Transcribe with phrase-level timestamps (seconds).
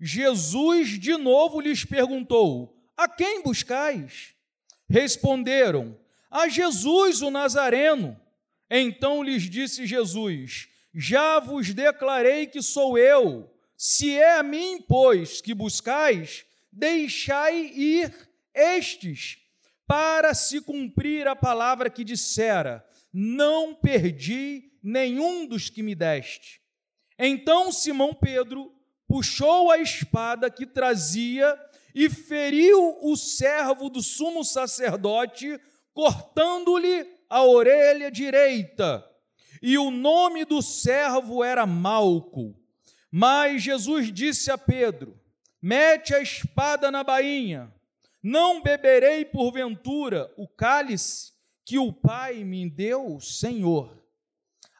[0.00, 4.34] Jesus de novo lhes perguntou: A quem buscais?
[4.88, 5.98] Responderam:
[6.30, 8.18] A Jesus o Nazareno.
[8.70, 13.52] Então lhes disse Jesus: Já vos declarei que sou eu.
[13.76, 19.38] Se é a mim, pois, que buscais, deixai ir estes,
[19.86, 26.60] para se cumprir a palavra que dissera: Não perdi nenhum dos que me deste.
[27.18, 28.72] Então Simão Pedro
[29.08, 31.58] puxou a espada que trazia
[31.94, 35.58] e feriu o servo do sumo sacerdote,
[35.94, 39.04] cortando-lhe a orelha direita.
[39.62, 42.54] E o nome do servo era Malco.
[43.10, 45.18] Mas Jesus disse a Pedro:
[45.60, 47.72] Mete a espada na bainha.
[48.22, 51.32] Não beberei porventura o cálice
[51.64, 53.96] que o Pai me deu, Senhor.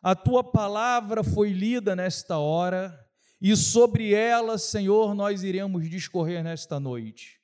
[0.02, 3.07] A tua palavra foi lida nesta hora
[3.41, 7.38] e sobre ela, Senhor, nós iremos discorrer nesta noite.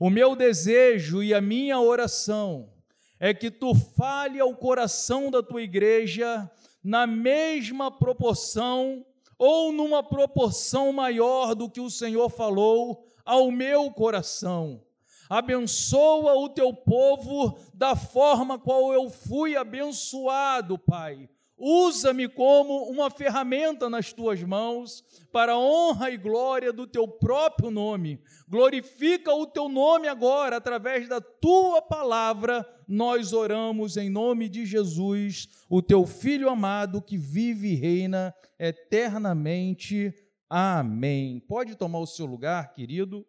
[0.00, 2.72] O meu desejo e a minha oração
[3.20, 6.50] é que tu fale ao coração da tua igreja
[6.82, 9.04] na mesma proporção
[9.36, 14.82] ou numa proporção maior do que o Senhor falou ao meu coração.
[15.28, 23.90] Abençoa o teu povo da forma qual eu fui abençoado, Pai Usa-me como uma ferramenta
[23.90, 28.22] nas tuas mãos, para a honra e glória do teu próprio nome.
[28.46, 35.48] Glorifica o teu nome agora, através da tua palavra, nós oramos em nome de Jesus,
[35.68, 40.14] o teu filho amado que vive e reina eternamente.
[40.48, 41.40] Amém.
[41.40, 43.26] Pode tomar o seu lugar, querido.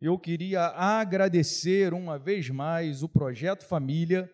[0.00, 4.30] Eu queria agradecer uma vez mais o Projeto Família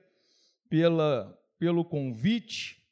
[0.69, 2.83] pela pelo convite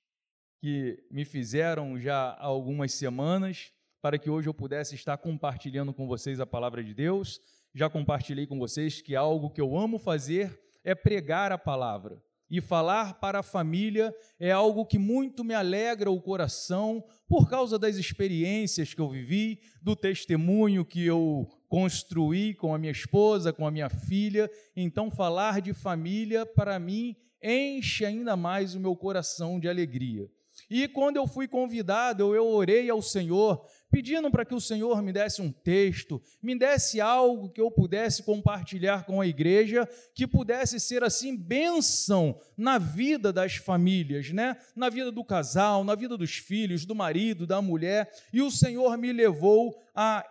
[0.60, 6.06] que me fizeram já há algumas semanas, para que hoje eu pudesse estar compartilhando com
[6.06, 7.40] vocês a palavra de Deus.
[7.74, 12.22] Já compartilhei com vocês que algo que eu amo fazer é pregar a palavra.
[12.48, 17.76] E falar para a família é algo que muito me alegra o coração por causa
[17.76, 23.66] das experiências que eu vivi, do testemunho que eu construí com a minha esposa, com
[23.66, 24.48] a minha filha.
[24.76, 30.28] Então, falar de família, para mim, enche ainda mais o meu coração de alegria.
[30.68, 35.12] E quando eu fui convidado, eu orei ao Senhor, pedindo para que o Senhor me
[35.12, 40.78] desse um texto, me desse algo que eu pudesse compartilhar com a igreja, que pudesse
[40.78, 44.56] ser assim bênção na vida das famílias, né?
[44.76, 48.08] Na vida do casal, na vida dos filhos, do marido, da mulher.
[48.32, 50.24] E o Senhor me levou a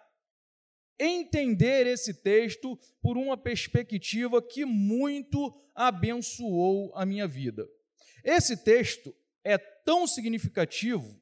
[0.99, 7.67] entender esse texto por uma perspectiva que muito abençoou a minha vida.
[8.23, 11.19] Esse texto é tão significativo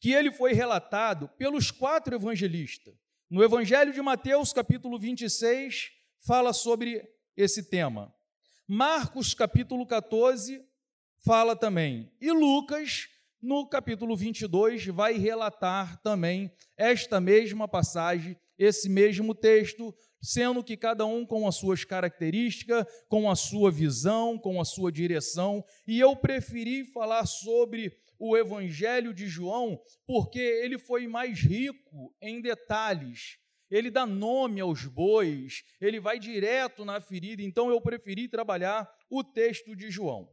[0.00, 2.94] que ele foi relatado pelos quatro evangelistas.
[3.30, 5.90] No Evangelho de Mateus, capítulo 26,
[6.20, 8.14] fala sobre esse tema.
[8.68, 10.64] Marcos, capítulo 14,
[11.24, 12.12] fala também.
[12.20, 13.08] E Lucas,
[13.40, 21.04] no capítulo 22, vai relatar também esta mesma passagem esse mesmo texto, sendo que cada
[21.04, 26.16] um com as suas características, com a sua visão, com a sua direção, e eu
[26.16, 33.38] preferi falar sobre o Evangelho de João porque ele foi mais rico em detalhes.
[33.70, 39.24] Ele dá nome aos bois, ele vai direto na ferida, então eu preferi trabalhar o
[39.24, 40.28] texto de João.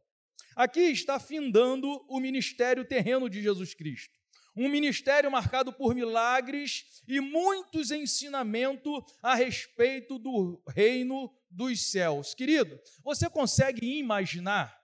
[0.55, 4.22] Aqui está findando o ministério terreno de Jesus Cristo
[4.55, 12.33] um ministério marcado por milagres e muitos ensinamentos a respeito do reino dos céus.
[12.33, 14.82] Querido, você consegue imaginar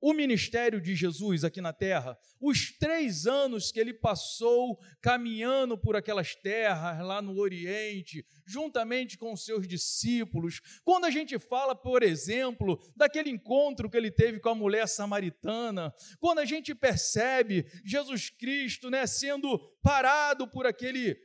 [0.00, 5.96] o ministério de Jesus aqui na terra, os três anos que ele passou caminhando por
[5.96, 10.60] aquelas terras lá no Oriente, juntamente com os seus discípulos.
[10.84, 15.92] Quando a gente fala, por exemplo, daquele encontro que ele teve com a mulher samaritana,
[16.20, 21.16] quando a gente percebe Jesus Cristo né, sendo parado por aquele,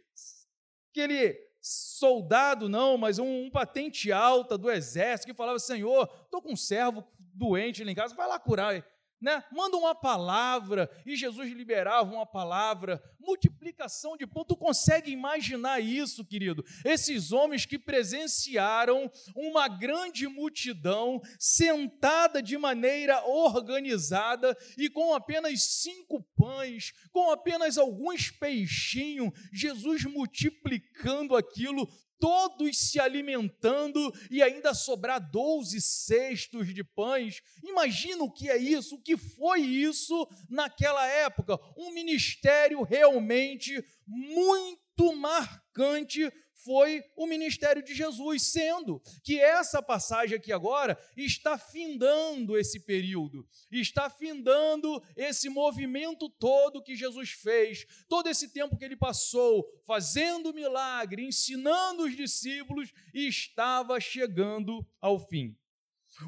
[0.91, 6.51] aquele soldado, não, mas um, um patente alta do exército que falava: Senhor, estou com
[6.51, 7.01] um servo
[7.33, 8.83] doente lá em casa, vai lá curar.
[9.23, 9.41] Né?
[9.53, 14.43] Manda uma palavra, e Jesus liberava uma palavra, multiplicação de pão.
[14.43, 16.61] Tu consegue imaginar isso, querido?
[16.83, 26.21] Esses homens que presenciaram uma grande multidão sentada de maneira organizada e com apenas cinco
[26.35, 31.89] pães, com apenas alguns peixinhos, Jesus multiplicando aquilo
[32.23, 33.99] todos se alimentando
[34.31, 37.41] e ainda sobrar 12 cestos de pães.
[37.61, 41.59] Imagina o que é isso, o que foi isso naquela época.
[41.77, 46.31] Um ministério realmente muito marcante
[46.63, 53.47] foi o ministério de Jesus, sendo que essa passagem aqui agora está findando esse período,
[53.71, 60.53] está findando esse movimento todo que Jesus fez, todo esse tempo que ele passou fazendo
[60.53, 65.55] milagre, ensinando os discípulos e estava chegando ao fim.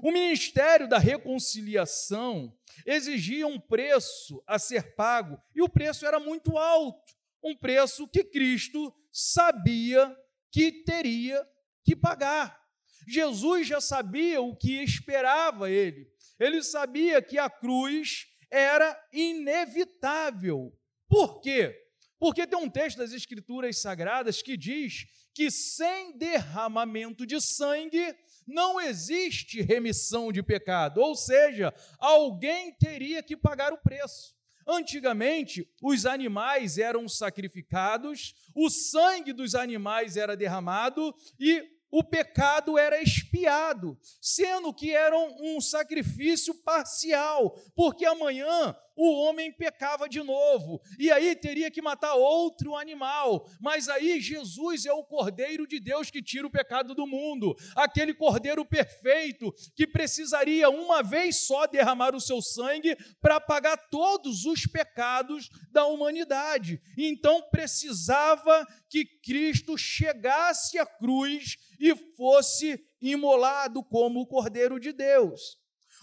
[0.02, 2.52] O ministério da reconciliação
[2.86, 8.24] exigia um preço a ser pago e o preço era muito alto, um preço que
[8.24, 10.16] Cristo sabia
[10.56, 11.46] que teria
[11.84, 12.58] que pagar.
[13.06, 16.10] Jesus já sabia o que esperava ele.
[16.40, 20.72] Ele sabia que a cruz era inevitável.
[21.10, 21.78] Por quê?
[22.18, 28.16] Porque tem um texto das Escrituras Sagradas que diz que sem derramamento de sangue
[28.48, 34.34] não existe remissão de pecado, ou seja, alguém teria que pagar o preço.
[34.68, 43.02] Antigamente, os animais eram sacrificados, o sangue dos animais era derramado e o pecado era
[43.02, 51.12] expiado, sendo que era um sacrifício parcial, porque amanhã o homem pecava de novo, e
[51.12, 53.46] aí teria que matar outro animal.
[53.60, 58.14] Mas aí Jesus é o Cordeiro de Deus que tira o pecado do mundo, aquele
[58.14, 64.66] Cordeiro perfeito que precisaria uma vez só derramar o seu sangue para pagar todos os
[64.66, 66.80] pecados da humanidade.
[66.98, 75.58] Então precisava que Cristo chegasse à cruz e fosse imolado como o Cordeiro de Deus.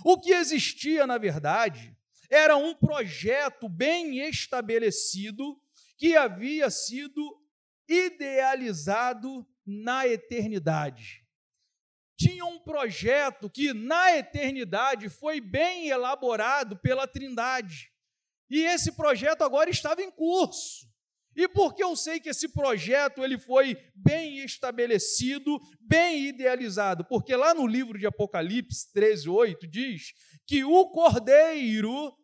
[0.05, 1.97] O que existia, na verdade,
[2.33, 5.61] era um projeto bem estabelecido
[5.99, 7.39] que havia sido
[7.87, 11.23] idealizado na eternidade.
[12.17, 17.91] Tinha um projeto que na eternidade foi bem elaborado pela Trindade.
[18.49, 20.91] E esse projeto agora estava em curso.
[21.37, 27.05] E por que eu sei que esse projeto ele foi bem estabelecido, bem idealizado?
[27.05, 30.13] Porque lá no livro de Apocalipse 13:8 diz
[30.47, 32.17] que o Cordeiro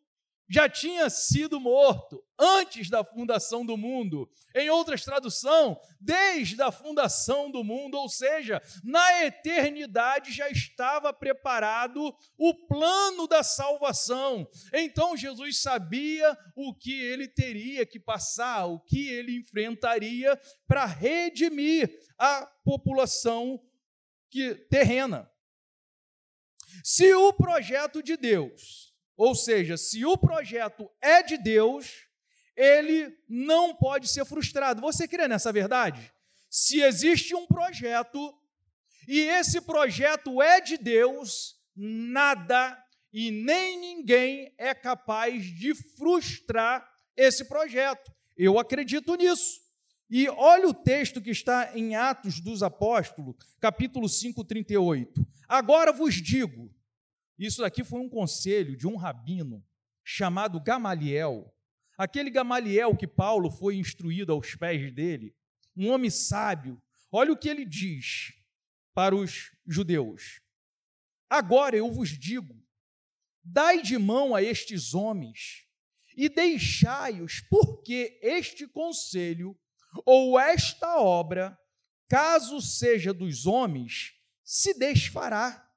[0.49, 4.31] já tinha sido morto antes da fundação do mundo.
[4.55, 12.15] Em outras traduções, desde a fundação do mundo, ou seja, na eternidade já estava preparado
[12.39, 14.49] o plano da salvação.
[14.73, 21.91] Então Jesus sabia o que ele teria que passar, o que ele enfrentaria para redimir
[22.19, 23.61] a população
[24.31, 25.31] que terrena.
[26.85, 28.88] Se o projeto de Deus
[29.19, 32.07] ou seja, se o projeto é de Deus,
[32.57, 34.81] ele não pode ser frustrado.
[34.81, 36.13] Você crê nessa verdade?
[36.49, 38.33] Se existe um projeto
[39.09, 42.81] e esse projeto é de Deus, nada
[43.13, 48.13] e nem ninguém é capaz de frustrar esse projeto.
[48.37, 49.61] Eu acredito nisso.
[50.09, 55.27] E olha o texto que está em Atos dos Apóstolos, capítulo 5, 38.
[55.49, 56.71] Agora vos digo,
[57.39, 59.65] isso daqui foi um conselho de um rabino
[60.03, 61.55] chamado Gamaliel.
[61.97, 65.35] Aquele Gamaliel que Paulo foi instruído aos pés dele,
[65.77, 66.83] um homem sábio.
[67.13, 68.33] Olha o que ele diz
[68.95, 70.41] para os judeus:
[71.31, 72.61] Agora eu vos digo,
[73.45, 75.67] dai de mão a estes homens
[76.17, 79.57] e deixai-os, porque este conselho
[80.05, 81.57] ou esta obra,
[82.09, 85.68] caso seja dos homens, se desfará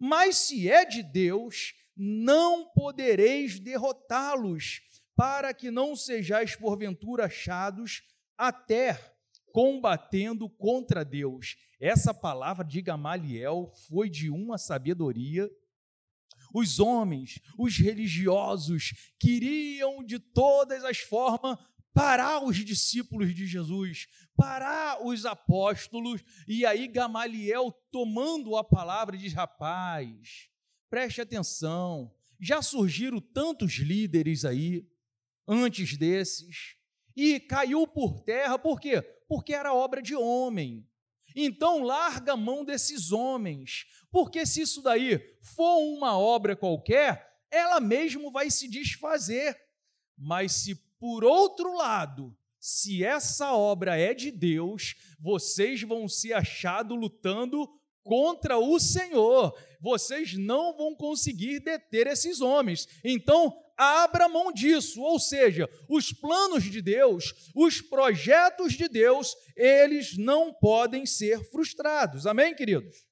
[0.00, 4.80] mas se é de Deus, não podereis derrotá-los,
[5.14, 8.02] para que não sejais porventura achados
[8.36, 9.16] até
[9.50, 11.56] combatendo contra Deus.
[11.80, 15.50] Essa palavra de Gamaliel foi de uma sabedoria.
[16.52, 21.58] Os homens, os religiosos, queriam de todas as formas
[21.96, 29.32] parar os discípulos de Jesus, parar os apóstolos, e aí Gamaliel, tomando a palavra, diz:
[29.32, 30.50] rapaz,
[30.90, 34.86] preste atenção, já surgiram tantos líderes aí,
[35.48, 36.76] antes desses,
[37.16, 39.00] e caiu por terra, por quê?
[39.26, 40.86] Porque era obra de homem.
[41.34, 47.80] Então, larga a mão desses homens, porque se isso daí for uma obra qualquer, ela
[47.80, 49.58] mesmo vai se desfazer.
[50.18, 56.98] Mas se por outro lado, se essa obra é de Deus, vocês vão ser achados
[56.98, 57.64] lutando
[58.02, 59.56] contra o Senhor.
[59.80, 62.88] Vocês não vão conseguir deter esses homens.
[63.04, 70.18] Então, abra mão disso, ou seja, os planos de Deus, os projetos de Deus, eles
[70.18, 72.26] não podem ser frustrados.
[72.26, 73.06] Amém, queridos?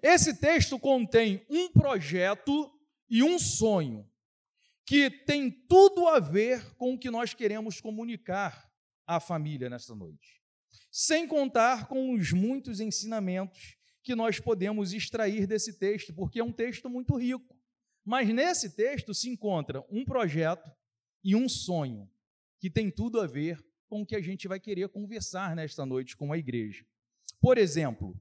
[0.00, 2.70] Esse texto contém um projeto
[3.10, 4.08] e um sonho
[4.86, 8.72] que tem tudo a ver com o que nós queremos comunicar
[9.04, 10.40] à família nesta noite.
[10.90, 16.52] sem contar com os muitos ensinamentos que nós podemos extrair desse texto, porque é um
[16.52, 17.54] texto muito rico.
[18.04, 20.70] Mas nesse texto se encontra um projeto
[21.22, 22.08] e um sonho
[22.58, 26.16] que tem tudo a ver com o que a gente vai querer conversar nesta noite
[26.16, 26.86] com a igreja.
[27.40, 28.18] Por exemplo,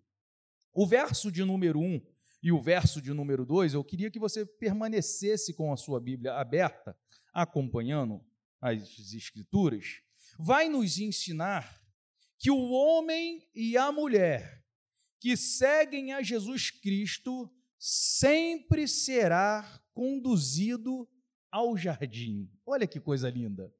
[0.73, 2.01] o verso de número 1
[2.45, 6.35] e o verso de número 2, eu queria que você permanecesse com a sua Bíblia
[6.35, 6.95] aberta,
[7.33, 8.23] acompanhando
[8.61, 10.03] as Escrituras,
[10.37, 11.81] vai nos ensinar
[12.37, 14.63] que o homem e a mulher
[15.19, 21.09] que seguem a Jesus Cristo sempre será conduzido
[21.51, 22.47] ao jardim.
[22.63, 23.73] Olha que coisa linda.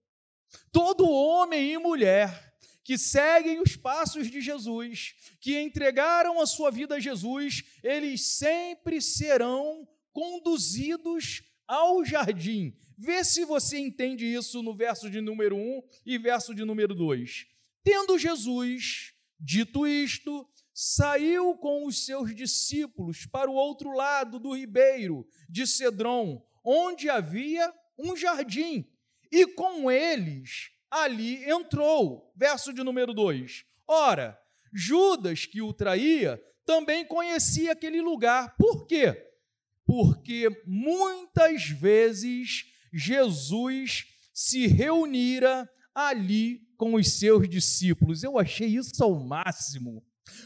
[0.71, 2.54] Todo homem e mulher
[2.85, 9.01] que seguem os passos de Jesus, que entregaram a sua vida a Jesus, eles sempre
[9.01, 12.77] serão conduzidos ao jardim.
[12.95, 17.47] Vê se você entende isso no verso de número 1 e verso de número 2.
[17.83, 25.27] Tendo Jesus dito isto, saiu com os seus discípulos para o outro lado do ribeiro
[25.49, 28.87] de Cedron, onde havia um jardim,
[29.31, 32.31] e com eles ali entrou.
[32.35, 33.65] Verso de número 2.
[33.87, 34.39] Ora,
[34.73, 38.55] Judas, que o traía, também conhecia aquele lugar.
[38.57, 39.29] Por quê?
[39.85, 48.23] Porque muitas vezes Jesus se reunira ali com os seus discípulos.
[48.23, 50.03] Eu achei isso ao máximo.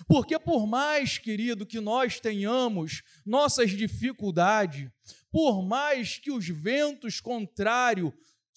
[0.07, 4.89] Porque, por mais, querido, que nós tenhamos nossas dificuldades,
[5.31, 8.11] por mais que os ventos contrários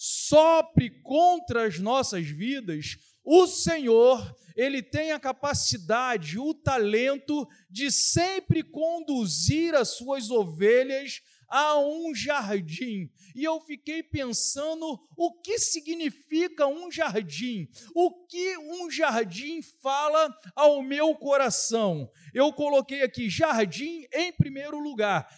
[0.04, 8.64] sopre contra as nossas vidas, o Senhor, ele tem a capacidade, o talento de sempre
[8.64, 13.08] conduzir as suas ovelhas a um jardim.
[13.32, 20.82] E eu fiquei pensando o que significa um jardim, o que um jardim fala ao
[20.82, 22.10] meu coração.
[22.34, 25.28] Eu coloquei aqui jardim em primeiro lugar.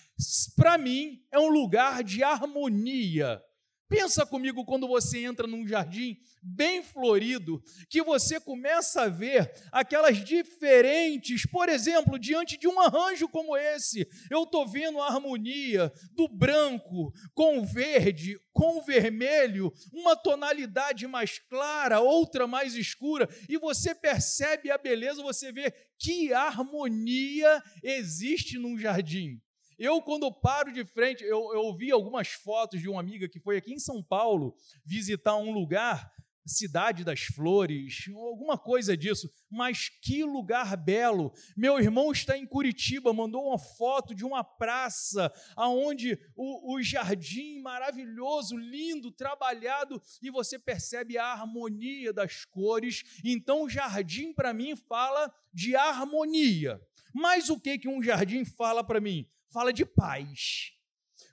[0.56, 3.42] Para mim, é um lugar de harmonia.
[3.88, 10.22] Pensa comigo quando você entra num jardim bem florido, que você começa a ver aquelas
[10.24, 16.28] diferentes, por exemplo, diante de um arranjo como esse, eu estou vendo a harmonia do
[16.28, 23.58] branco com o verde, com o vermelho, uma tonalidade mais clara, outra mais escura, e
[23.58, 29.40] você percebe a beleza, você vê que harmonia existe num jardim.
[29.78, 33.56] Eu, quando paro de frente, eu, eu vi algumas fotos de uma amiga que foi
[33.56, 34.54] aqui em São Paulo
[34.84, 36.12] visitar um lugar,
[36.46, 41.32] Cidade das Flores, alguma coisa disso, mas que lugar belo.
[41.56, 47.60] Meu irmão está em Curitiba, mandou uma foto de uma praça, aonde o, o jardim
[47.60, 53.02] maravilhoso, lindo, trabalhado, e você percebe a harmonia das cores.
[53.24, 56.78] Então, jardim, para mim, fala de harmonia.
[57.14, 59.26] Mas o que, que um jardim fala para mim?
[59.54, 60.72] fala de paz.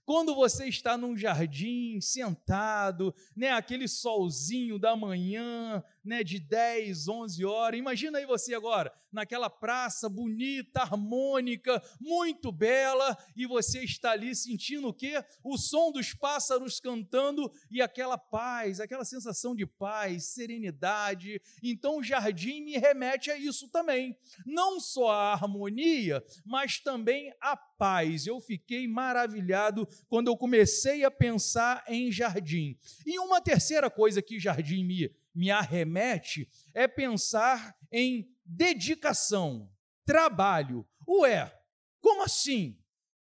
[0.05, 7.45] Quando você está num jardim, sentado, né, aquele solzinho da manhã, né, de 10, 11
[7.45, 7.79] horas.
[7.79, 14.87] Imagina aí você agora, naquela praça bonita, harmônica, muito bela, e você está ali sentindo
[14.87, 15.23] o quê?
[15.43, 21.41] O som dos pássaros cantando e aquela paz, aquela sensação de paz, serenidade.
[21.61, 24.17] Então o jardim me remete a isso também.
[24.45, 28.25] Não só a harmonia, mas também a paz.
[28.25, 32.77] Eu fiquei maravilhado quando eu comecei a pensar em jardim.
[33.05, 39.71] E uma terceira coisa que jardim me me arremete é pensar em dedicação,
[40.05, 40.87] trabalho.
[41.07, 41.51] Ué,
[41.99, 42.77] como assim?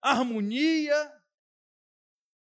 [0.01, 1.11] Harmonia,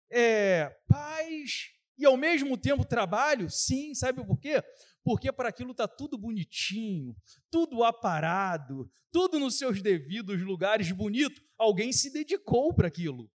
[0.09, 3.49] é, paz e ao mesmo tempo trabalho?
[3.49, 4.63] Sim, sabe por quê?
[5.03, 7.15] Porque para aquilo está tudo bonitinho,
[7.49, 11.41] tudo aparado, tudo nos seus devidos lugares bonito.
[11.57, 13.29] Alguém se dedicou para aquilo.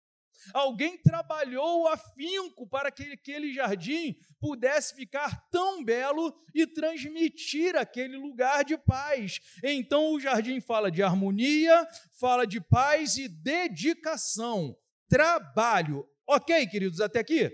[0.53, 8.65] Alguém trabalhou afinco para que aquele jardim pudesse ficar tão belo e transmitir aquele lugar
[8.65, 9.41] de paz.
[9.63, 11.87] Então o jardim fala de harmonia,
[12.19, 14.77] fala de paz e dedicação,
[15.09, 16.07] trabalho.
[16.27, 17.51] Ok, queridos, até aqui?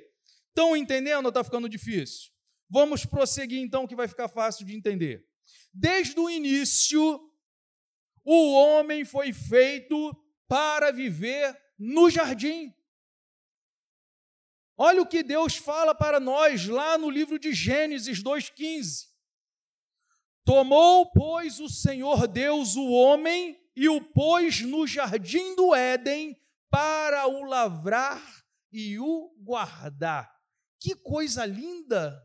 [0.48, 2.30] Estão entendendo ou está ficando difícil?
[2.70, 5.24] Vamos prosseguir então, que vai ficar fácil de entender.
[5.72, 7.20] Desde o início,
[8.24, 10.14] o homem foi feito
[10.46, 12.74] para viver no jardim.
[14.80, 19.08] Olha o que Deus fala para nós lá no livro de Gênesis 2,15.
[20.44, 27.26] Tomou, pois, o Senhor Deus o homem e o pôs no jardim do Éden para
[27.26, 28.22] o lavrar
[28.70, 30.32] e o guardar.
[30.78, 32.16] Que coisa linda!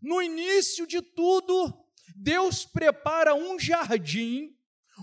[0.00, 1.86] No início de tudo,
[2.16, 4.56] Deus prepara um jardim,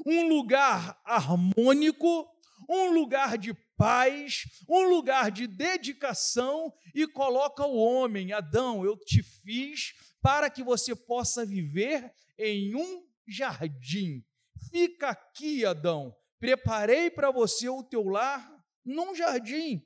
[0.04, 2.28] um lugar harmônico,
[2.68, 9.24] um lugar de paz, um lugar de dedicação e coloca o homem, Adão, eu te
[9.24, 14.24] fiz para que você possa viver em um jardim.
[14.70, 16.16] Fica aqui, Adão.
[16.40, 18.48] Preparei para você o teu lar
[18.86, 19.84] num jardim.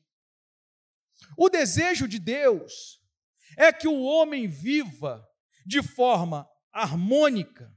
[1.38, 3.02] O desejo de Deus
[3.58, 5.26] é que o homem viva
[5.66, 7.74] de forma harmônica,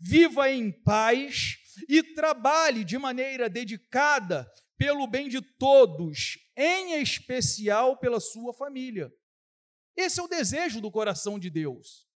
[0.00, 1.58] viva em paz
[1.88, 4.50] e trabalhe de maneira dedicada
[4.80, 9.14] pelo bem de todos, em especial pela sua família.
[9.94, 12.08] Esse é o desejo do coração de Deus.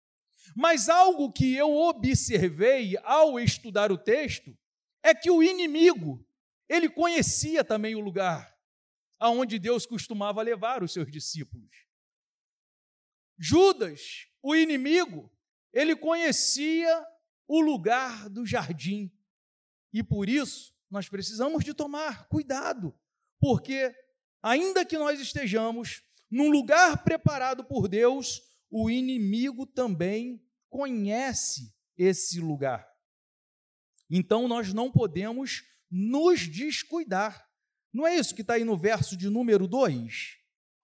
[0.54, 4.56] Mas algo que eu observei ao estudar o texto
[5.02, 6.24] é que o inimigo,
[6.68, 8.56] ele conhecia também o lugar
[9.18, 11.88] aonde Deus costumava levar os seus discípulos.
[13.36, 15.28] Judas, o inimigo,
[15.72, 17.04] ele conhecia
[17.48, 19.10] o lugar do jardim.
[19.92, 22.94] E por isso, nós precisamos de tomar cuidado,
[23.40, 23.94] porque
[24.42, 32.86] ainda que nós estejamos num lugar preparado por Deus, o inimigo também conhece esse lugar.
[34.10, 37.42] Então nós não podemos nos descuidar.
[37.90, 40.36] Não é isso que está aí no verso de número 2?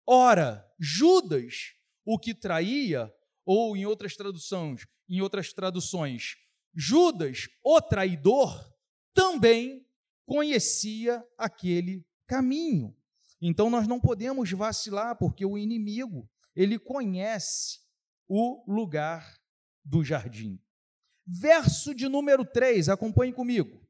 [0.07, 3.13] Ora, Judas, o que traía,
[3.45, 6.37] ou em outras traduções, em outras traduções,
[6.75, 8.75] Judas, o traidor,
[9.13, 9.88] também
[10.29, 12.95] conhecia aquele caminho.
[13.41, 17.81] Então nós não podemos vacilar, porque o inimigo, ele conhece
[18.29, 19.41] o lugar
[19.83, 20.63] do jardim.
[21.27, 23.83] Verso de número 3, acompanhe comigo.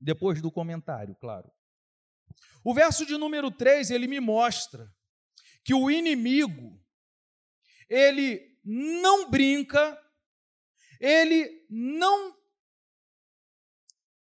[0.00, 1.48] Depois do comentário, claro.
[2.64, 4.92] O verso de número 3, ele me mostra
[5.62, 6.82] que o inimigo,
[7.88, 9.96] ele não brinca,
[11.00, 12.34] ele não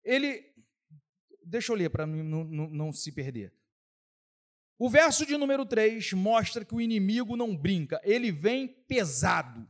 [0.04, 0.53] ele
[1.54, 3.52] Deixa eu ler para não, não, não se perder.
[4.76, 9.64] O verso de número 3 mostra que o inimigo não brinca, ele vem pesado,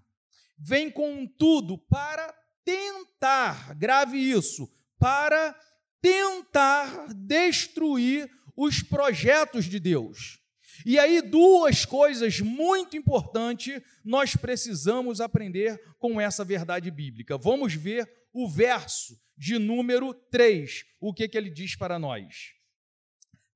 [0.59, 4.66] vem com tudo para tentar, grave isso,
[4.99, 5.55] para
[6.01, 10.40] tentar destruir os projetos de Deus.
[10.87, 17.37] E aí, duas coisas muito importantes nós precisamos aprender com essa verdade bíblica.
[17.37, 22.53] Vamos ver o verso de número 3, o que, que ele diz para nós?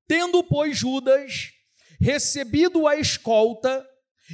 [0.06, 1.52] Tendo, pois, Judas
[2.00, 3.86] recebido a escolta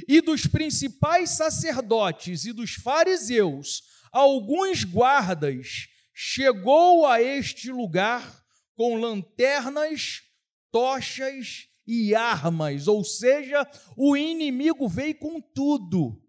[0.07, 8.43] e dos principais sacerdotes e dos fariseus alguns guardas, chegou a este lugar
[8.75, 10.21] com lanternas,
[10.71, 16.21] tochas e armas, ou seja, o inimigo veio com tudo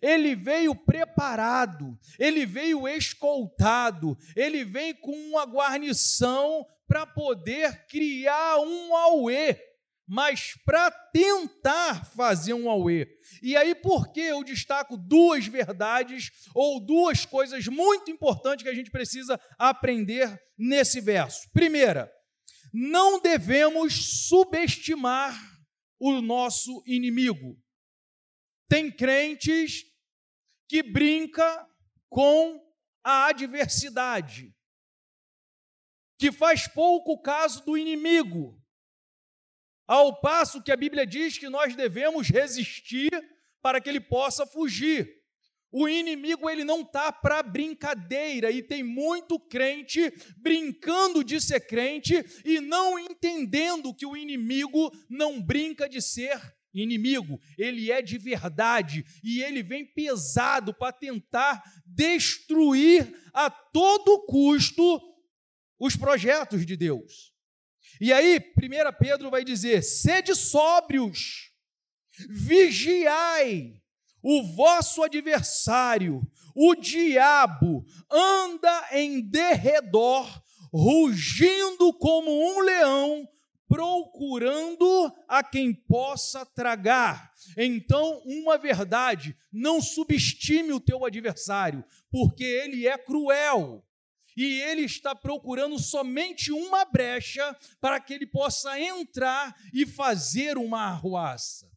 [0.00, 8.94] ele veio preparado, ele veio escoltado, ele vem com uma guarnição para poder criar um
[8.94, 9.58] auê,
[10.06, 13.06] mas para tentar fazer um auê.
[13.42, 18.74] E aí, por que eu destaco duas verdades ou duas coisas muito importantes que a
[18.74, 21.48] gente precisa aprender nesse verso?
[21.52, 22.12] Primeira,
[22.72, 25.34] não devemos subestimar
[25.98, 27.56] o nosso inimigo.
[28.72, 29.84] Tem crentes
[30.66, 31.68] que brinca
[32.08, 32.58] com
[33.04, 34.50] a adversidade,
[36.18, 38.58] que faz pouco caso do inimigo,
[39.86, 43.10] ao passo que a Bíblia diz que nós devemos resistir
[43.60, 45.21] para que ele possa fugir.
[45.72, 52.22] O inimigo ele não tá para brincadeira e tem muito crente brincando de ser crente
[52.44, 56.38] e não entendendo que o inimigo não brinca de ser
[56.74, 65.00] inimigo, ele é de verdade e ele vem pesado para tentar destruir a todo custo
[65.78, 67.32] os projetos de Deus.
[68.00, 71.50] E aí, 1 Pedro vai dizer: sede sóbrios,
[72.28, 73.81] vigiai,
[74.22, 76.22] o vosso adversário,
[76.54, 83.28] o diabo, anda em derredor, rugindo como um leão,
[83.68, 87.32] procurando a quem possa tragar.
[87.56, 93.82] Então, uma verdade: não subestime o teu adversário, porque ele é cruel.
[94.34, 100.84] E ele está procurando somente uma brecha para que ele possa entrar e fazer uma
[100.84, 101.71] arruaça.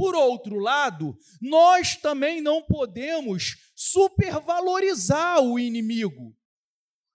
[0.00, 6.34] Por outro lado, nós também não podemos supervalorizar o inimigo.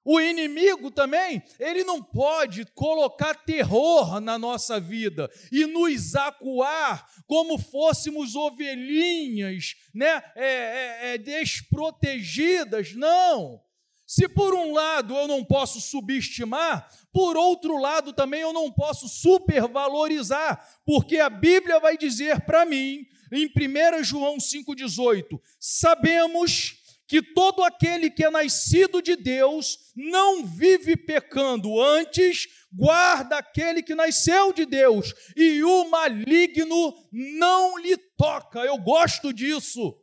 [0.04, 7.58] O inimigo também, ele não pode colocar terror na nossa vida e nos acuar como
[7.58, 12.94] fôssemos ovelhinhas, né, é, é, é, desprotegidas.
[12.94, 13.66] Não.
[14.06, 19.08] Se por um lado eu não posso subestimar, por outro lado também eu não posso
[19.08, 26.76] supervalorizar, porque a Bíblia vai dizer para mim, em 1 João 5,18: sabemos
[27.08, 33.96] que todo aquele que é nascido de Deus não vive pecando, antes guarda aquele que
[33.96, 38.60] nasceu de Deus, e o maligno não lhe toca.
[38.60, 39.96] Eu gosto disso.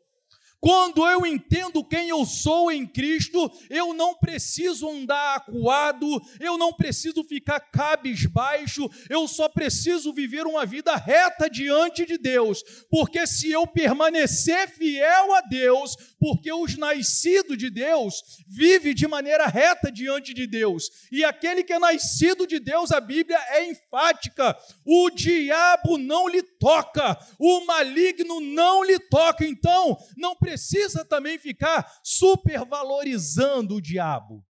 [0.62, 6.72] Quando eu entendo quem eu sou em Cristo, eu não preciso andar acuado, eu não
[6.72, 13.50] preciso ficar cabisbaixo, eu só preciso viver uma vida reta diante de Deus, porque se
[13.50, 20.32] eu permanecer fiel a Deus, porque os nascidos de Deus vive de maneira reta diante
[20.32, 24.56] de Deus, e aquele que é nascido de Deus, a Bíblia é enfática:
[24.86, 31.92] o diabo não lhe toca, o maligno não lhe toca, então não precisa também ficar
[32.04, 34.46] supervalorizando o diabo.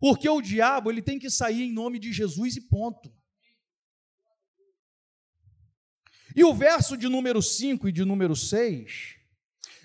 [0.00, 3.14] Porque o diabo, ele tem que sair em nome de Jesus e ponto.
[6.34, 9.15] E o verso de número 5 e de número 6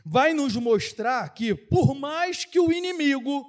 [0.05, 3.45] vai nos mostrar que, por mais que o inimigo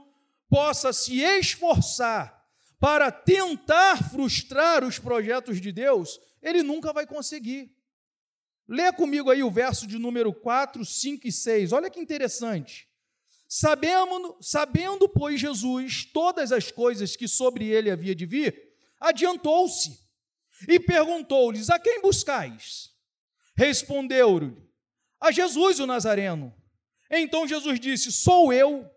[0.49, 2.43] possa se esforçar
[2.79, 7.75] para tentar frustrar os projetos de Deus, ele nunca vai conseguir.
[8.69, 11.73] Lê comigo aí o verso de número 4, 5 e 6.
[11.73, 12.89] Olha que interessante.
[13.49, 18.59] Sabendo, sabendo, pois, Jesus todas as coisas que sobre ele havia de vir,
[18.99, 19.99] adiantou-se
[20.69, 22.91] e perguntou-lhes: A quem buscais?
[23.55, 24.57] Respondeu-lhe:
[25.23, 26.53] A Jesus o Nazareno.
[27.09, 28.91] Então Jesus disse: Sou eu.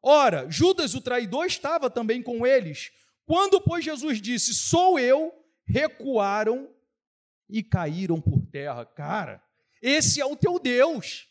[0.00, 2.92] Ora, Judas o traidor estava também com eles.
[3.26, 5.34] Quando, pois, Jesus disse: Sou eu,
[5.66, 6.70] recuaram
[7.48, 8.86] e caíram por terra.
[8.86, 9.42] Cara,
[9.82, 11.26] esse é o teu Deus.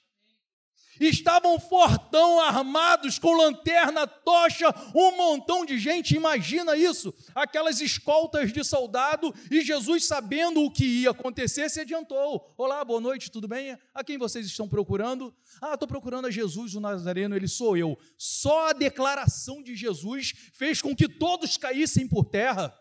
[0.99, 6.15] Estavam fortão, armados com lanterna, tocha, um montão de gente.
[6.15, 9.33] Imagina isso, aquelas escoltas de soldado.
[9.51, 12.53] E Jesus, sabendo o que ia acontecer, se adiantou.
[12.57, 13.77] Olá, boa noite, tudo bem?
[13.93, 15.33] A quem vocês estão procurando?
[15.62, 17.97] Ah, estou procurando a Jesus, o Nazareno, ele sou eu.
[18.17, 22.73] Só a declaração de Jesus fez com que todos caíssem por terra.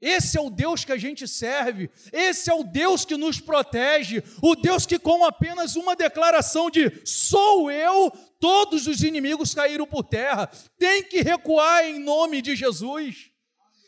[0.00, 4.22] Esse é o Deus que a gente serve, esse é o Deus que nos protege,
[4.42, 10.04] o Deus que, com apenas uma declaração de sou eu, todos os inimigos caíram por
[10.04, 13.30] terra, tem que recuar em nome de Jesus.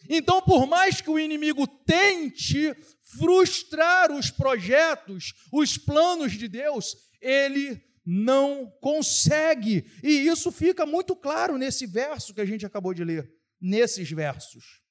[0.09, 2.75] Então, por mais que o inimigo tente
[3.19, 11.59] frustrar os projetos, os planos de Deus, ele não consegue, e isso fica muito claro
[11.59, 14.88] nesse verso que a gente acabou de ler, nesses versos.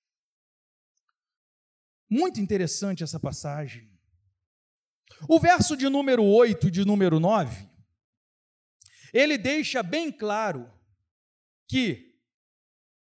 [2.10, 3.90] Muito interessante essa passagem.
[5.28, 7.70] O verso de número 8 e de número 9,
[9.14, 10.72] ele deixa bem claro
[11.68, 12.16] que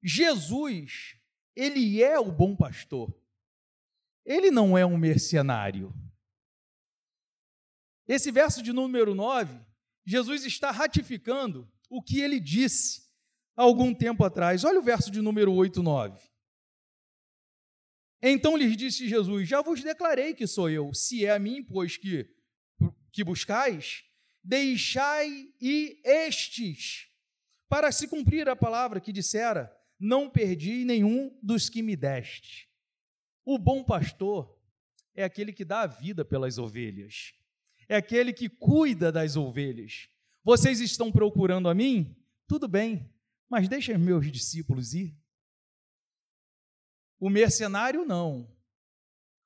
[0.04, 1.16] Jesus,
[1.56, 3.14] ele é o bom pastor.
[4.26, 5.94] Ele não é um mercenário.
[8.08, 9.60] Esse verso de número 9,
[10.06, 13.08] Jesus está ratificando o que ele disse
[13.56, 14.64] algum tempo atrás.
[14.64, 16.30] Olha o verso de número 8 e 9.
[18.22, 20.94] Então lhes disse Jesus: Já vos declarei que sou eu.
[20.94, 22.30] Se é a mim, pois que,
[23.12, 24.04] que buscais,
[24.44, 27.08] deixai e estes,
[27.70, 32.68] para se cumprir a palavra que dissera: Não perdi nenhum dos que me deste.
[33.46, 34.58] O bom pastor
[35.14, 37.34] é aquele que dá a vida pelas ovelhas,
[37.88, 40.10] é aquele que cuida das ovelhas.
[40.44, 42.16] Vocês estão procurando a mim?
[42.48, 43.10] Tudo bem,
[43.50, 45.16] mas deixem meus discípulos ir.
[47.20, 48.48] O mercenário não.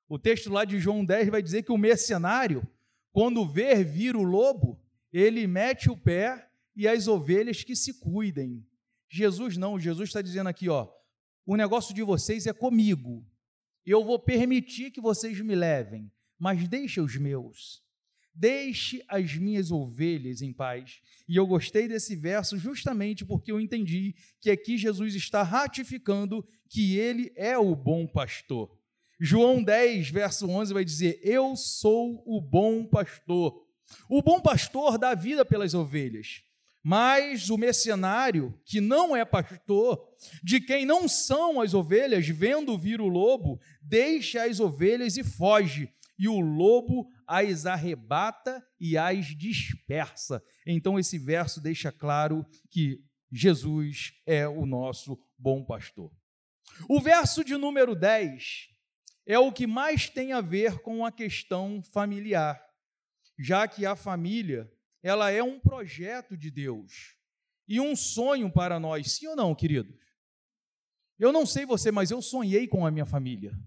[0.08, 2.66] O texto lá de João 10 vai dizer que o mercenário,
[3.12, 4.78] quando ver vir o lobo,
[5.12, 8.66] ele mete o pé e as ovelhas que se cuidem.
[9.08, 10.88] Jesus não, Jesus está dizendo aqui, ó,
[11.44, 13.26] o negócio de vocês é comigo.
[13.84, 17.82] Eu vou permitir que vocês me levem, mas deixe os meus.
[18.34, 21.00] Deixe as minhas ovelhas em paz.
[21.28, 26.96] E eu gostei desse verso justamente porque eu entendi que aqui Jesus está ratificando que
[26.96, 28.70] ele é o bom pastor.
[29.20, 33.66] João 10, verso 11 vai dizer: Eu sou o bom pastor.
[34.08, 36.42] O bom pastor dá vida pelas ovelhas.
[36.82, 40.04] Mas o mercenário, que não é pastor,
[40.42, 45.88] de quem não são as ovelhas, vendo vir o lobo, deixa as ovelhas e foge
[46.22, 50.40] e o lobo as arrebata e as dispersa.
[50.64, 56.12] Então, esse verso deixa claro que Jesus é o nosso bom pastor.
[56.88, 58.68] O verso de número 10
[59.26, 62.64] é o que mais tem a ver com a questão familiar,
[63.36, 67.16] já que a família, ela é um projeto de Deus
[67.66, 69.98] e um sonho para nós, sim ou não, queridos?
[71.18, 73.58] Eu não sei você, mas eu sonhei com a minha família.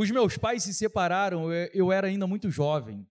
[0.00, 3.06] Os meus pais se separaram, eu era ainda muito jovem.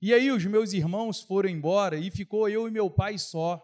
[0.00, 3.62] E aí os meus irmãos foram embora e ficou eu e meu pai só.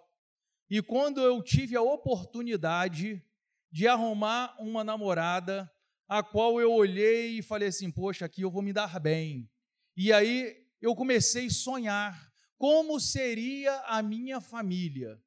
[0.68, 3.24] E quando eu tive a oportunidade
[3.70, 5.66] de arrumar uma namorada,
[6.06, 9.50] a qual eu olhei e falei assim: Poxa, aqui eu vou me dar bem.
[9.96, 15.18] E aí eu comecei a sonhar como seria a minha família.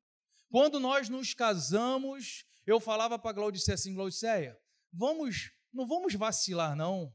[0.48, 4.56] Quando nós nos casamos, eu falava para Glaudiceia assim: Glaudiceia,
[4.94, 7.14] vamos, não vamos vacilar, não.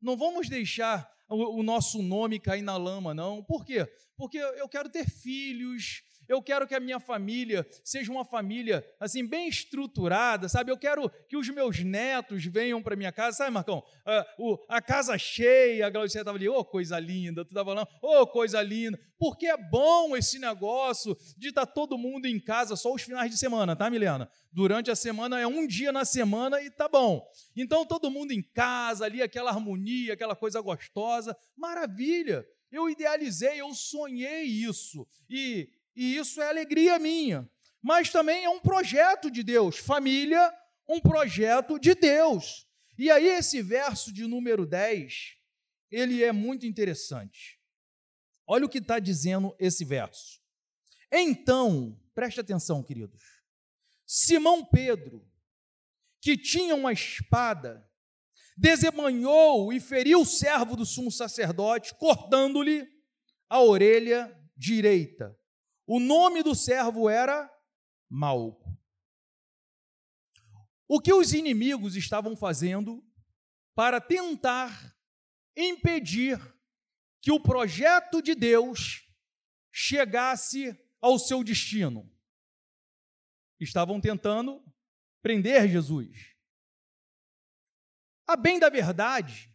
[0.00, 3.42] Não vamos deixar o, o nosso nome cair na lama, não.
[3.42, 3.86] Por quê?
[4.16, 9.26] Porque eu quero ter filhos, eu quero que a minha família seja uma família assim
[9.26, 10.70] bem estruturada, sabe?
[10.70, 13.82] Eu quero que os meus netos venham para minha casa, sabe, Marcão?
[14.04, 17.70] A, o, a casa cheia, a Glaucia estava ali, ô oh, coisa linda, tu estava
[17.70, 22.26] falando, ô oh, coisa linda, porque é bom esse negócio de estar tá todo mundo
[22.26, 24.30] em casa só os finais de semana, tá, Milena?
[24.52, 27.26] Durante a semana é um dia na semana e tá bom.
[27.56, 32.46] Então todo mundo em casa ali, aquela harmonia, aquela coisa gostosa, maravilha.
[32.70, 35.06] Eu idealizei, eu sonhei isso.
[35.28, 37.50] E e isso é alegria minha.
[37.82, 39.76] Mas também é um projeto de Deus.
[39.78, 40.52] Família,
[40.88, 42.68] um projeto de Deus.
[42.96, 45.36] E aí, esse verso de número 10,
[45.90, 47.60] ele é muito interessante.
[48.46, 50.40] Olha o que está dizendo esse verso.
[51.12, 53.22] Então, preste atenção, queridos.
[54.06, 55.28] Simão Pedro,
[56.20, 57.88] que tinha uma espada,
[58.56, 62.88] desemanhou e feriu o servo do sumo sacerdote, cortando-lhe
[63.48, 65.37] a orelha direita.
[65.90, 67.50] O nome do servo era
[68.10, 68.78] Malco.
[70.86, 73.02] O que os inimigos estavam fazendo
[73.74, 74.94] para tentar
[75.56, 76.38] impedir
[77.22, 79.10] que o projeto de Deus
[79.72, 82.14] chegasse ao seu destino?
[83.58, 84.62] Estavam tentando
[85.22, 86.36] prender Jesus.
[88.26, 89.50] A bem da verdade,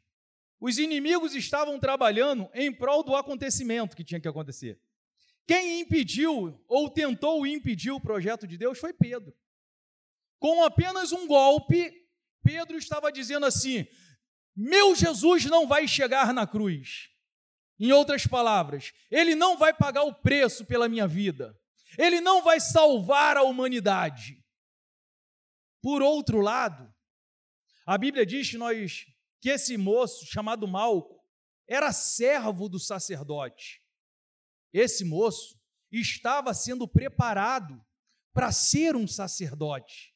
[0.59, 4.81] os inimigos estavam trabalhando em prol do acontecimento que tinha que acontecer.
[5.45, 9.35] Quem impediu ou tentou impedir o projeto de Deus foi Pedro.
[10.39, 11.93] Com apenas um golpe,
[12.41, 13.85] Pedro estava dizendo assim:
[14.55, 17.09] Meu Jesus não vai chegar na cruz.
[17.79, 21.59] Em outras palavras, ele não vai pagar o preço pela minha vida.
[21.97, 24.41] Ele não vai salvar a humanidade.
[25.81, 26.93] Por outro lado,
[27.85, 29.05] a Bíblia diz que, nós,
[29.41, 31.21] que esse moço chamado Malco
[31.67, 33.82] era servo do sacerdote.
[34.73, 35.57] Esse moço
[35.91, 37.79] estava sendo preparado
[38.33, 40.13] para ser um sacerdote.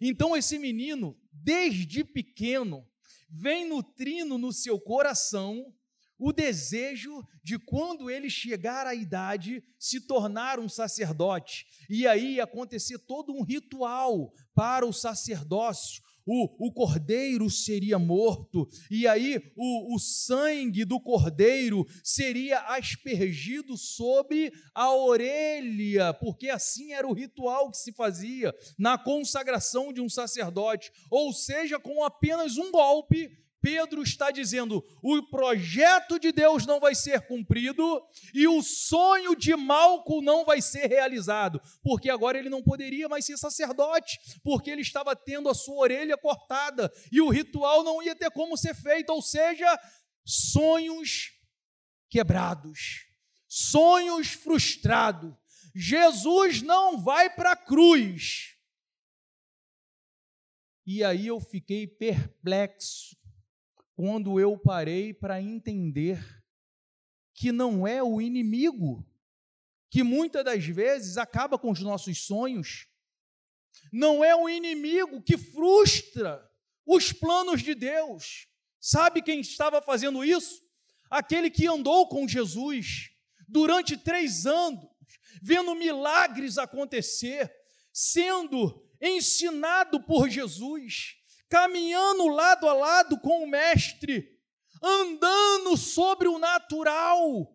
[0.00, 2.86] Então, esse menino, desde pequeno,
[3.30, 5.72] vem nutrindo no seu coração
[6.18, 11.66] o desejo de, quando ele chegar à idade, se tornar um sacerdote.
[11.90, 19.06] E aí acontecer todo um ritual para o sacerdócio, o, o cordeiro seria morto, e
[19.06, 27.12] aí o, o sangue do cordeiro seria aspergido sobre a orelha, porque assim era o
[27.12, 33.30] ritual que se fazia na consagração de um sacerdote, ou seja, com apenas um golpe
[33.62, 38.02] Pedro está dizendo: o projeto de Deus não vai ser cumprido
[38.34, 43.24] e o sonho de Malco não vai ser realizado, porque agora ele não poderia mais
[43.24, 48.16] ser sacerdote, porque ele estava tendo a sua orelha cortada e o ritual não ia
[48.16, 49.78] ter como ser feito, ou seja,
[50.26, 51.30] sonhos
[52.10, 53.06] quebrados,
[53.46, 55.32] sonhos frustrados.
[55.74, 58.56] Jesus não vai para a cruz.
[60.84, 63.21] E aí eu fiquei perplexo
[64.02, 66.20] quando eu parei para entender
[67.32, 69.08] que não é o inimigo
[69.88, 72.88] que muitas das vezes acaba com os nossos sonhos,
[73.92, 76.44] não é o inimigo que frustra
[76.84, 78.48] os planos de Deus.
[78.80, 80.60] Sabe quem estava fazendo isso?
[81.08, 83.08] Aquele que andou com Jesus
[83.46, 84.84] durante três anos,
[85.40, 87.54] vendo milagres acontecer,
[87.92, 91.21] sendo ensinado por Jesus
[91.52, 94.26] caminhando lado a lado com o Mestre,
[94.82, 97.54] andando sobre o natural.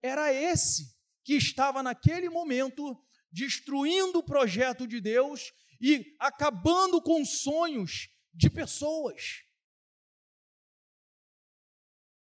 [0.00, 2.96] Era esse que estava naquele momento
[3.32, 9.40] destruindo o projeto de Deus e acabando com sonhos de pessoas.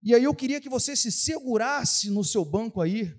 [0.03, 3.15] E aí eu queria que você se segurasse no seu banco aí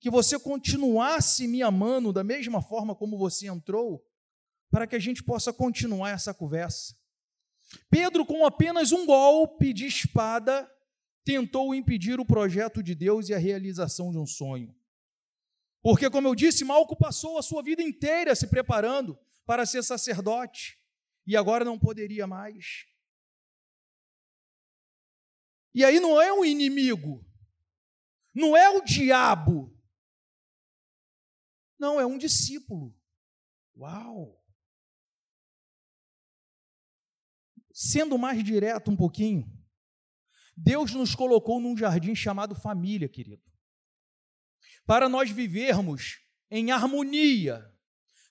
[0.00, 4.04] que você continuasse me amando da mesma forma como você entrou,
[4.70, 6.97] para que a gente possa continuar essa conversa.
[7.90, 10.70] Pedro, com apenas um golpe de espada,
[11.24, 14.74] tentou impedir o projeto de Deus e a realização de um sonho.
[15.82, 20.78] Porque, como eu disse, Malco passou a sua vida inteira se preparando para ser sacerdote
[21.26, 22.86] e agora não poderia mais.
[25.74, 27.24] E aí não é o inimigo,
[28.34, 29.78] não é o diabo,
[31.78, 32.92] não, é um discípulo.
[33.76, 34.44] Uau!
[37.80, 39.48] Sendo mais direto um pouquinho,
[40.56, 43.40] Deus nos colocou num jardim chamado família, querido,
[44.84, 46.18] para nós vivermos
[46.50, 47.64] em harmonia,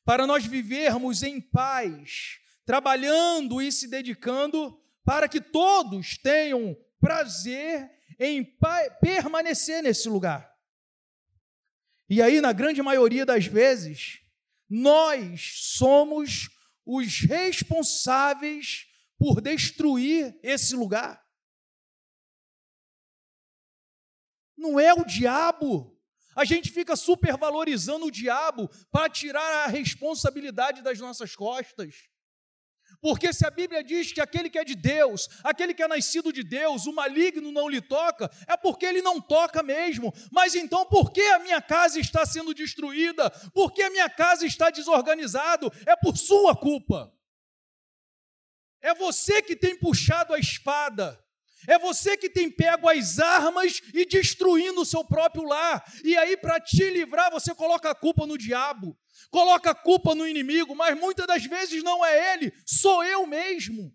[0.04, 8.44] para nós vivermos em paz, trabalhando e se dedicando para que todos tenham prazer em
[9.00, 10.54] permanecer nesse lugar.
[12.10, 14.20] E aí, na grande maioria das vezes,
[14.70, 16.50] nós somos
[16.86, 21.25] os responsáveis por destruir esse lugar.
[24.56, 25.95] Não é o diabo.
[26.36, 32.08] A gente fica supervalorizando o diabo para tirar a responsabilidade das nossas costas.
[33.01, 36.34] Porque se a Bíblia diz que aquele que é de Deus, aquele que é nascido
[36.34, 40.13] de Deus, o maligno não lhe toca, é porque ele não toca mesmo.
[40.32, 43.30] Mas então por que a minha casa está sendo destruída?
[43.53, 45.71] Por que a minha casa está desorganizada?
[45.86, 47.13] É por sua culpa.
[48.82, 51.22] É você que tem puxado a espada.
[51.68, 55.84] É você que tem pego as armas e destruindo o seu próprio lar.
[56.04, 58.98] E aí, para te livrar, você coloca a culpa no diabo,
[59.30, 63.94] coloca a culpa no inimigo, mas muitas das vezes não é ele, sou eu mesmo.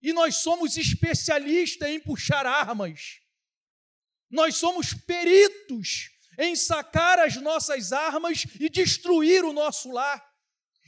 [0.00, 3.20] E nós somos especialistas em puxar armas.
[4.30, 10.27] Nós somos peritos em sacar as nossas armas e destruir o nosso lar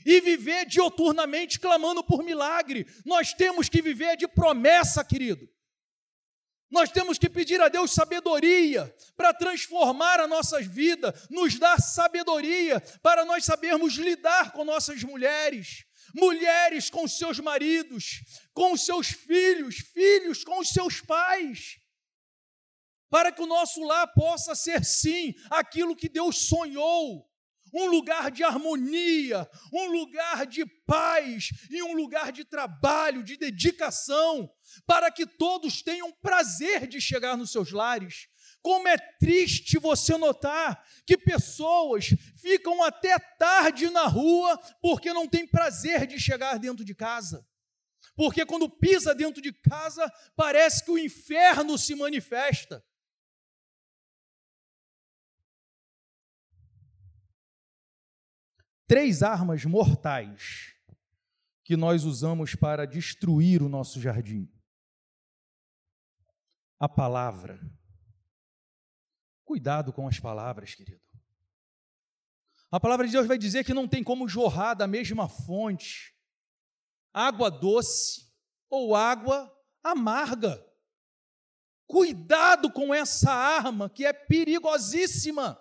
[0.05, 2.85] e viver dioturnamente clamando por milagre.
[3.05, 5.49] Nós temos que viver de promessa, querido.
[6.71, 12.79] Nós temos que pedir a Deus sabedoria para transformar a nossa vida, nos dar sabedoria
[13.03, 15.83] para nós sabermos lidar com nossas mulheres,
[16.15, 18.21] mulheres com seus maridos,
[18.53, 21.77] com seus filhos, filhos com seus pais,
[23.09, 27.29] para que o nosso lar possa ser sim aquilo que Deus sonhou
[27.73, 34.51] um lugar de harmonia, um lugar de paz e um lugar de trabalho, de dedicação,
[34.85, 38.27] para que todos tenham prazer de chegar nos seus lares.
[38.61, 42.07] Como é triste você notar que pessoas
[42.37, 47.45] ficam até tarde na rua porque não tem prazer de chegar dentro de casa.
[48.15, 52.83] Porque quando pisa dentro de casa, parece que o inferno se manifesta.
[58.91, 60.75] Três armas mortais
[61.63, 64.51] que nós usamos para destruir o nosso jardim:
[66.77, 67.57] a palavra.
[69.45, 70.99] Cuidado com as palavras, querido.
[72.69, 76.13] A palavra de Deus vai dizer que não tem como jorrar da mesma fonte
[77.13, 78.29] água doce
[78.69, 79.49] ou água
[79.81, 80.61] amarga.
[81.87, 85.60] Cuidado com essa arma que é perigosíssima.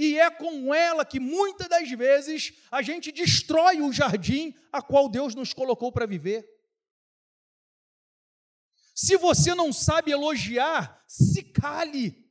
[0.00, 5.08] E é com ela que muitas das vezes a gente destrói o jardim a qual
[5.08, 6.48] Deus nos colocou para viver.
[8.94, 12.30] Se você não sabe elogiar, se cale.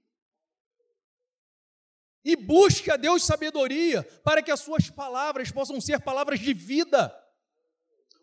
[2.23, 7.13] E busque a Deus sabedoria para que as suas palavras possam ser palavras de vida.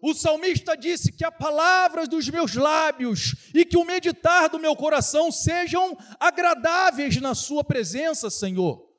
[0.00, 4.74] O salmista disse que a palavra dos meus lábios e que o meditar do meu
[4.74, 8.93] coração sejam agradáveis na Sua presença, Senhor.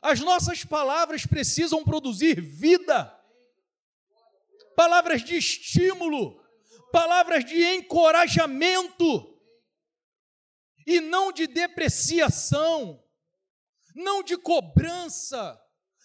[0.00, 3.12] As nossas palavras precisam produzir vida,
[4.76, 6.40] palavras de estímulo,
[6.92, 9.34] palavras de encorajamento,
[10.86, 13.04] e não de depreciação,
[13.94, 15.60] não de cobrança,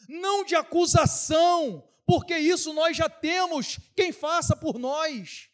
[0.09, 5.49] não de acusação, porque isso nós já temos quem faça por nós.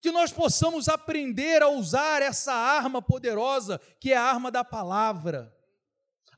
[0.00, 5.57] Que nós possamos aprender a usar essa arma poderosa, que é a arma da palavra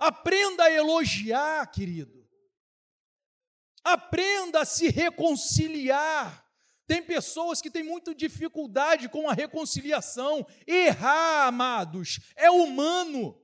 [0.00, 2.26] Aprenda a elogiar, querido.
[3.84, 6.46] Aprenda a se reconciliar.
[6.86, 10.46] Tem pessoas que têm muita dificuldade com a reconciliação.
[10.66, 13.38] Errar, amados, é humano.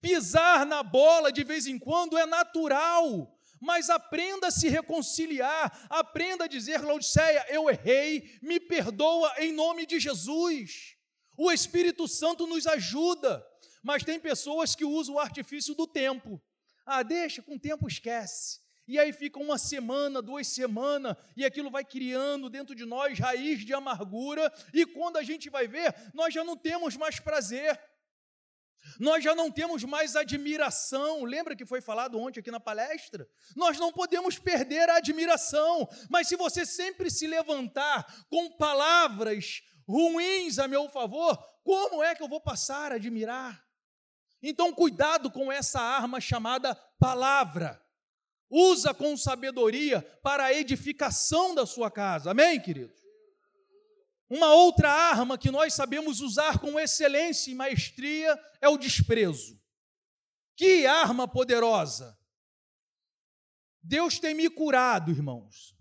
[0.00, 3.38] Pisar na bola de vez em quando é natural.
[3.60, 5.86] Mas aprenda a se reconciliar.
[5.90, 10.96] Aprenda a dizer, Laodiceia, eu errei, me perdoa em nome de Jesus.
[11.36, 13.46] O Espírito Santo nos ajuda
[13.86, 16.42] Mas tem pessoas que usam o artifício do tempo.
[16.84, 18.58] Ah, deixa, com o tempo esquece.
[18.88, 23.64] E aí fica uma semana, duas semanas, e aquilo vai criando dentro de nós raiz
[23.64, 27.80] de amargura, e quando a gente vai ver, nós já não temos mais prazer.
[28.98, 31.22] Nós já não temos mais admiração.
[31.22, 33.28] Lembra que foi falado ontem aqui na palestra?
[33.54, 40.58] Nós não podemos perder a admiração, mas se você sempre se levantar com palavras ruins
[40.58, 43.64] a meu favor, como é que eu vou passar a admirar?
[44.48, 47.84] Então, cuidado com essa arma chamada palavra.
[48.48, 52.30] Usa com sabedoria para a edificação da sua casa.
[52.30, 52.96] Amém, queridos?
[54.30, 59.60] Uma outra arma que nós sabemos usar com excelência e maestria é o desprezo.
[60.54, 62.16] Que arma poderosa!
[63.82, 65.76] Deus tem me curado, irmãos.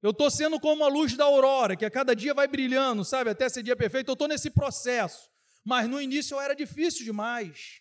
[0.00, 3.30] Eu estou sendo como a luz da aurora, que a cada dia vai brilhando, sabe,
[3.30, 4.08] até ser dia perfeito.
[4.08, 5.31] Eu estou nesse processo.
[5.64, 7.80] Mas no início eu era difícil demais.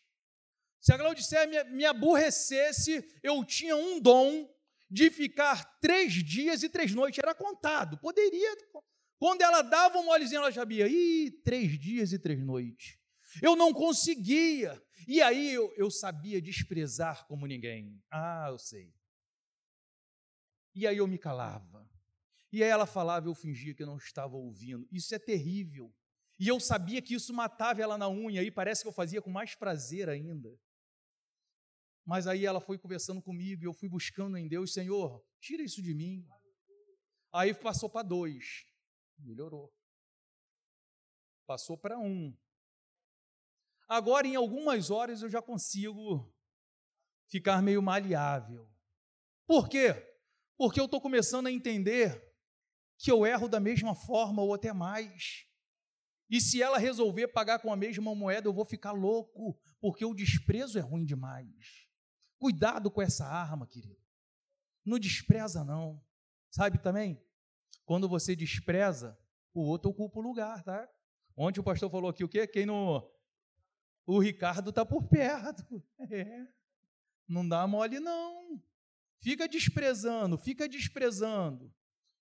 [0.80, 4.50] Se a Laodiceia me, me aborrecesse, eu tinha um dom
[4.90, 7.20] de ficar três dias e três noites.
[7.20, 7.98] Era contado.
[8.00, 8.58] Poderia.
[9.18, 10.88] Quando ela dava um molezinho, ela já via.
[10.88, 12.98] Ih, três dias e três noites.
[13.42, 14.82] Eu não conseguia.
[15.08, 18.02] E aí eu, eu sabia desprezar como ninguém.
[18.12, 18.94] Ah, eu sei.
[20.74, 21.90] E aí eu me calava.
[22.52, 24.88] E aí ela falava, eu fingia que não estava ouvindo.
[24.92, 25.94] Isso é terrível.
[26.42, 29.30] E eu sabia que isso matava ela na unha, e parece que eu fazia com
[29.30, 30.50] mais prazer ainda.
[32.04, 35.84] Mas aí ela foi conversando comigo, e eu fui buscando em Deus, Senhor, tira isso
[35.84, 36.28] de mim.
[37.32, 38.66] Aí passou para dois,
[39.20, 39.72] melhorou.
[41.46, 42.36] Passou para um.
[43.88, 46.36] Agora, em algumas horas, eu já consigo
[47.28, 48.68] ficar meio maleável.
[49.46, 49.94] Por quê?
[50.58, 52.20] Porque eu estou começando a entender
[52.98, 55.51] que eu erro da mesma forma ou até mais.
[56.32, 60.14] E se ela resolver pagar com a mesma moeda, eu vou ficar louco, porque o
[60.14, 61.86] desprezo é ruim demais.
[62.40, 64.02] Cuidado com essa arma, querido.
[64.86, 66.02] Não despreza, não.
[66.50, 67.22] Sabe também?
[67.86, 69.20] Quando você despreza,
[69.54, 70.90] o outro ocupa o lugar, tá?
[71.36, 72.48] Ontem o pastor falou aqui o quê?
[72.48, 73.06] Quem não.
[74.06, 75.84] O Ricardo está por perto.
[76.10, 76.48] É.
[77.28, 78.62] Não dá mole, não.
[79.22, 81.74] Fica desprezando, fica desprezando.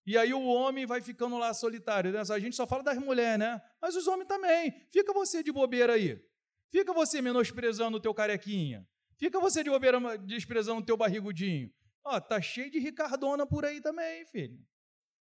[0.07, 2.12] E aí o homem vai ficando lá solitário.
[2.12, 2.20] Né?
[2.20, 3.62] A gente só fala das mulheres, né?
[3.80, 4.72] Mas os homens também.
[4.90, 6.22] Fica você de bobeira aí.
[6.70, 8.88] Fica você menosprezando o teu carequinha.
[9.16, 11.70] Fica você de bobeira desprezando o teu barrigudinho.
[12.05, 14.59] Ó, tá cheio de Ricardona por aí também, filho.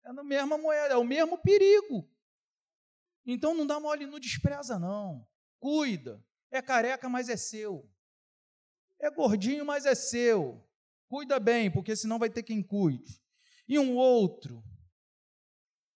[0.04, 2.08] É a mesma moeda, é o mesmo perigo.
[3.26, 5.26] Então não dá mole, não despreza, não.
[5.58, 6.24] Cuida.
[6.50, 7.90] É careca, mas é seu.
[9.00, 10.66] É gordinho, mas é seu.
[11.08, 13.23] Cuida bem, porque senão vai ter quem cuide.
[13.66, 14.62] E um outro,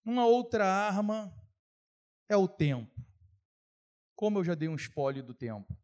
[0.05, 1.35] uma outra arma
[2.29, 2.99] é o tempo.
[4.15, 5.77] Como eu já dei um spoiler do tempo.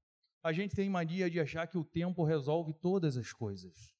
[0.42, 3.94] A gente tem mania de achar que o tempo resolve todas as coisas.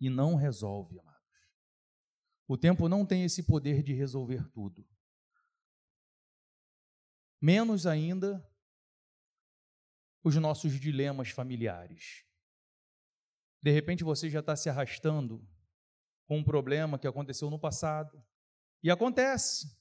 [0.00, 1.18] E não resolve, amados.
[2.46, 4.88] O tempo não tem esse poder de resolver tudo.
[7.40, 8.44] Menos ainda
[10.24, 12.24] os nossos dilemas familiares.
[13.62, 15.46] De repente você já está se arrastando
[16.28, 18.22] com um problema que aconteceu no passado.
[18.82, 19.74] E acontece,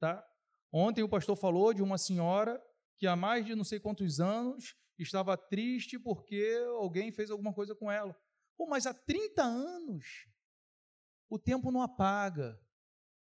[0.00, 0.26] tá?
[0.72, 2.60] Ontem o pastor falou de uma senhora
[2.98, 7.74] que há mais de não sei quantos anos estava triste porque alguém fez alguma coisa
[7.74, 8.16] com ela.
[8.56, 10.26] Pô, mas há 30 anos
[11.28, 12.58] o tempo não apaga.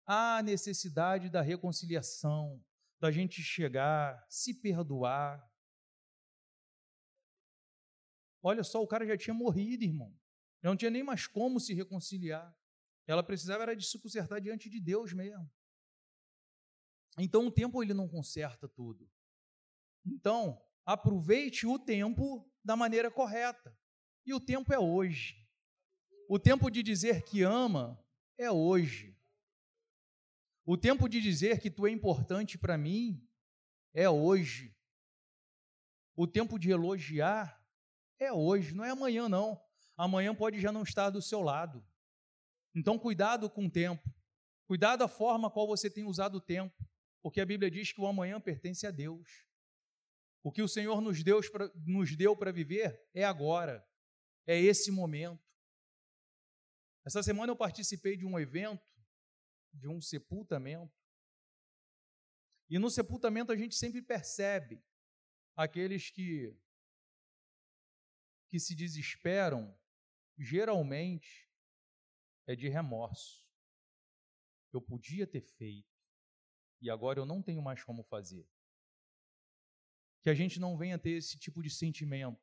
[0.04, 2.62] Há necessidade da reconciliação,
[2.98, 5.48] da gente chegar, se perdoar.
[8.42, 10.12] Olha só, o cara já tinha morrido, irmão.
[10.62, 12.54] Já não tinha nem mais como se reconciliar.
[13.07, 15.50] Ela precisava era de se consertar diante de Deus mesmo.
[17.18, 19.11] Então o tempo ele não conserta tudo.
[20.05, 23.76] Então, aproveite o tempo da maneira correta.
[24.24, 25.46] E o tempo é hoje.
[26.28, 28.03] O tempo de dizer que ama
[28.38, 29.16] é hoje.
[30.64, 33.28] O tempo de dizer que tu é importante para mim
[33.92, 34.74] é hoje.
[36.14, 37.61] O tempo de elogiar
[38.18, 39.61] é hoje, não é amanhã não.
[39.96, 41.84] Amanhã pode já não estar do seu lado.
[42.74, 44.02] Então, cuidado com o tempo.
[44.66, 46.74] Cuidado da forma qual você tem usado o tempo,
[47.20, 49.46] porque a Bíblia diz que o amanhã pertence a Deus.
[50.42, 51.40] O que o Senhor nos deu
[51.84, 53.86] nos deu para viver é agora,
[54.46, 55.44] é esse momento.
[57.04, 58.82] Essa semana eu participei de um evento,
[59.72, 60.92] de um sepultamento.
[62.70, 64.82] E no sepultamento a gente sempre percebe
[65.56, 66.56] aqueles que
[68.48, 69.74] que se desesperam,
[70.38, 71.51] geralmente
[72.47, 73.47] é de remorso.
[74.72, 75.93] Eu podia ter feito
[76.80, 78.47] e agora eu não tenho mais como fazer.
[80.22, 82.40] que a gente não venha ter esse tipo de sentimento.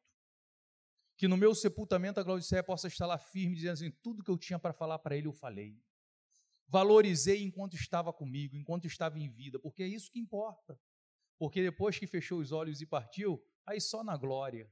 [1.17, 4.37] Que no meu sepultamento a Claudicéia possa estar lá firme, dizendo assim: tudo que eu
[4.37, 5.81] tinha para falar para ele, eu falei.
[6.67, 10.79] Valorizei enquanto estava comigo, enquanto estava em vida, porque é isso que importa.
[11.37, 14.71] Porque depois que fechou os olhos e partiu, aí só na glória.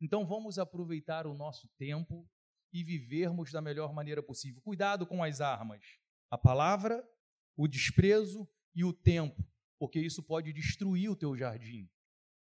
[0.00, 2.28] Então vamos aproveitar o nosso tempo
[2.76, 4.60] e vivermos da melhor maneira possível.
[4.60, 5.82] Cuidado com as armas:
[6.30, 7.02] a palavra,
[7.56, 9.42] o desprezo e o tempo,
[9.78, 11.88] porque isso pode destruir o teu jardim.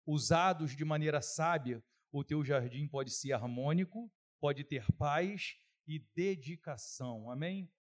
[0.05, 1.81] Usados de maneira sábia,
[2.11, 4.11] o teu jardim pode ser harmônico,
[4.41, 5.55] pode ter paz
[5.87, 7.31] e dedicação.
[7.31, 7.71] Amém?